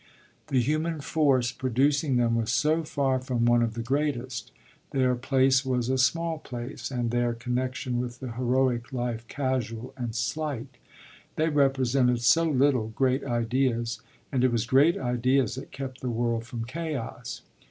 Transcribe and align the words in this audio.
The 0.47 0.59
human 0.59 0.99
force 0.99 1.51
producing 1.51 2.17
them 2.17 2.33
was 2.33 2.49
so 2.51 2.83
far 2.83 3.19
from 3.19 3.45
one 3.45 3.61
of 3.61 3.75
the 3.75 3.83
greatest; 3.83 4.51
their 4.89 5.13
place 5.13 5.63
was 5.63 5.89
a 5.89 5.97
small 5.99 6.39
place 6.39 6.89
and 6.89 7.11
their 7.11 7.35
connexion 7.35 7.99
with 7.99 8.19
the 8.19 8.31
heroic 8.31 8.91
life 8.91 9.27
casual 9.27 9.93
and 9.95 10.15
slight. 10.15 10.77
They 11.35 11.49
represented 11.49 12.21
so 12.23 12.45
little 12.49 12.87
great 12.87 13.23
ideas, 13.23 14.01
and 14.31 14.43
it 14.43 14.51
was 14.51 14.65
great 14.65 14.97
ideas 14.97 15.53
that 15.53 15.71
kept 15.71 16.01
the 16.01 16.09
world 16.09 16.47
from 16.47 16.65
chaos. 16.65 17.43